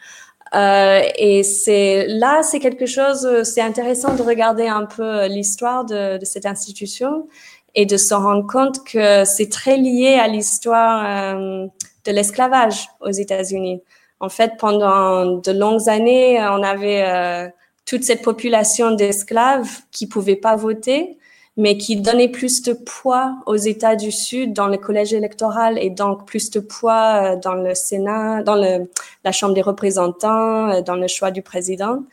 Euh, 0.53 1.01
et 1.17 1.43
c'est 1.43 2.05
là, 2.07 2.43
c'est 2.43 2.59
quelque 2.59 2.85
chose, 2.85 3.43
c'est 3.43 3.61
intéressant 3.61 4.15
de 4.15 4.21
regarder 4.21 4.67
un 4.67 4.85
peu 4.85 5.25
l'histoire 5.27 5.85
de, 5.85 6.17
de 6.17 6.25
cette 6.25 6.45
institution 6.45 7.27
et 7.75 7.85
de 7.85 7.97
se 7.97 8.13
rendre 8.13 8.47
compte 8.47 8.83
que 8.85 9.25
c'est 9.25 9.49
très 9.49 9.77
lié 9.77 10.15
à 10.15 10.27
l'histoire 10.27 11.35
euh, 11.35 11.67
de 12.05 12.11
l'esclavage 12.11 12.87
aux 13.01 13.11
États-Unis. 13.11 13.81
En 14.19 14.29
fait, 14.29 14.53
pendant 14.57 15.37
de 15.37 15.51
longues 15.51 15.89
années, 15.89 16.39
on 16.41 16.63
avait 16.63 17.03
euh, 17.03 17.49
toute 17.85 18.03
cette 18.03 18.23
population 18.23 18.91
d'esclaves 18.91 19.69
qui 19.91 20.07
pouvaient 20.07 20.37
pas 20.37 20.55
voter, 20.55 21.17
mais 21.57 21.77
qui 21.77 21.95
donnait 21.95 22.27
plus 22.27 22.61
de 22.63 22.73
poids 22.73 23.37
aux 23.45 23.55
États 23.55 23.95
du 23.95 24.11
Sud 24.11 24.53
dans 24.53 24.67
le 24.67 24.77
collège 24.77 25.13
électoral 25.13 25.77
et 25.79 25.89
donc 25.89 26.25
plus 26.25 26.51
de 26.51 26.59
poids 26.59 27.33
euh, 27.33 27.35
dans 27.37 27.53
le 27.53 27.73
Sénat, 27.73 28.43
dans 28.43 28.55
le, 28.55 28.89
la 29.23 29.31
Chambre 29.31 29.53
des 29.53 29.61
représentants, 29.61 30.69
euh, 30.69 30.81
dans 30.81 30.95
le 30.95 31.07
choix 31.07 31.31
du 31.31 31.41
président. 31.41 32.03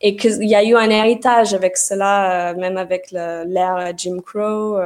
Et 0.00 0.16
qu'il 0.16 0.42
y 0.48 0.54
a 0.54 0.64
eu 0.64 0.74
un 0.76 0.90
héritage 0.90 1.54
avec 1.54 1.76
cela, 1.76 2.50
euh, 2.50 2.56
même 2.56 2.76
avec 2.76 3.12
l'ère 3.12 3.92
Jim 3.96 4.18
Crow, 4.24 4.78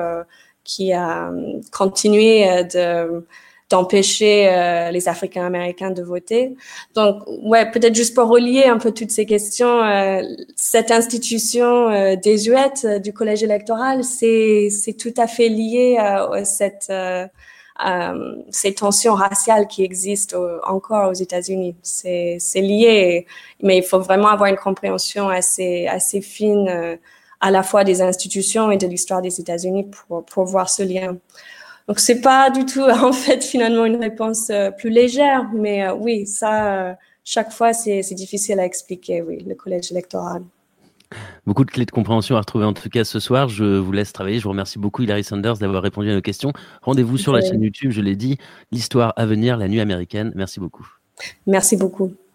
qui 0.63 0.93
a 0.93 1.31
continué 1.73 2.65
de 2.65 3.25
d'empêcher 3.71 4.49
euh, 4.49 4.91
les 4.91 5.09
Africains 5.09 5.45
américains 5.45 5.91
de 5.91 6.03
voter. 6.03 6.55
Donc, 6.95 7.23
ouais, 7.27 7.69
peut-être 7.71 7.95
juste 7.95 8.15
pour 8.15 8.29
relier 8.29 8.65
un 8.65 8.79
peu 8.79 8.93
toutes 8.93 9.11
ces 9.11 9.27
questions, 9.27 9.83
euh, 9.83 10.23
cette 10.55 10.91
institution 10.93 11.91
euh, 11.91 12.15
désuète 12.17 12.87
du 13.03 13.13
collège 13.13 13.43
électoral, 13.43 14.05
c'est 14.05 14.69
c'est 14.71 14.93
tout 14.93 15.15
à 15.17 15.27
fait 15.27 15.49
lié 15.49 15.97
à, 15.99 16.45
cette 16.45 16.93
ces 18.51 18.75
tensions 18.75 19.15
raciales 19.15 19.67
qui 19.67 19.85
existent 19.85 20.39
encore 20.67 21.11
aux 21.11 21.15
États-Unis. 21.15 21.77
C'est 21.83 22.37
c'est 22.41 22.63
lié, 22.63 23.27
mais 23.63 23.79
il 23.79 23.83
faut 23.83 23.99
vraiment 23.99 24.29
avoir 24.29 24.49
une 24.49 24.57
compréhension 24.57 25.29
assez 25.29 25.87
assez 25.89 26.21
fine 26.21 26.99
à 27.41 27.51
la 27.51 27.63
fois 27.63 27.85
des 27.85 28.01
institutions 28.01 28.71
et 28.71 28.79
de 28.79 28.87
l'histoire 28.87 29.23
des 29.23 29.41
États-Unis 29.41 29.91
pour 29.91 30.25
pour 30.25 30.45
voir 30.45 30.71
ce 30.71 30.83
lien. 30.83 31.19
Donc 31.89 32.01
c'est 32.01 32.21
pas 32.21 32.51
du 32.51 32.65
tout 32.65 32.83
en 33.03 33.13
fait 33.13 33.45
finalement 33.45 33.85
une 33.85 33.97
réponse 33.97 34.51
euh, 34.51 34.71
plus 34.71 34.91
légère, 34.91 35.51
mais 35.55 35.87
euh, 35.87 35.95
oui, 35.95 36.27
ça, 36.27 36.91
euh, 36.91 36.95
chaque 37.25 37.53
fois 37.53 37.73
c'est 37.73 38.03
difficile 38.13 38.59
à 38.61 38.65
expliquer, 38.65 39.23
oui, 39.23 39.45
le 39.47 39.55
collège 39.55 39.91
électoral. 39.93 40.43
Beaucoup 41.47 41.65
de 41.65 41.71
clés 41.71 41.85
de 41.85 41.93
compréhension 41.93 42.35
à 42.35 42.41
retrouver 42.41 42.65
en 42.65 42.73
tout 42.73 42.89
cas 42.89 43.05
ce 43.05 43.21
soir. 43.21 43.49
Je 43.49 43.65
vous 43.79 43.93
laisse 43.93 44.13
travailler. 44.13 44.39
Je 44.39 44.43
vous 44.43 44.51
remercie 44.51 44.81
beaucoup 44.81 45.03
Hilary 45.03 45.23
Sanders 45.23 45.57
d'avoir 45.59 45.81
répondu 45.81 46.11
à 46.11 46.15
nos 46.15 46.21
questions. 46.21 46.53
Rendez-vous 46.83 47.17
sur 47.17 47.33
la 47.33 47.43
chaîne 47.43 47.63
YouTube, 47.63 47.93
je 47.93 48.01
l'ai 48.01 48.17
dit, 48.17 48.39
l'histoire 48.73 49.13
à 49.17 49.25
venir, 49.25 49.57
la 49.57 49.69
nuit 49.69 49.81
américaine. 49.81 50.33
Merci 50.35 50.59
beaucoup. 50.59 50.85
Merci 51.47 51.77
beaucoup. 51.77 52.17